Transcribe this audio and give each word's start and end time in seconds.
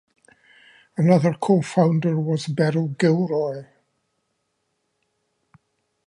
Another 0.97 1.33
cofounder 1.33 2.15
was 2.17 2.47
Beryl 2.47 2.87
Gilroy. 2.87 3.67